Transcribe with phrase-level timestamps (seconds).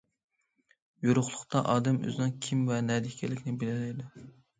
[1.07, 4.09] يورۇقلۇقتا، ئادەم ئۆزىنىڭ كىم ۋە نەدە ئىكەنلىكىنى بىلەلەيدۇ.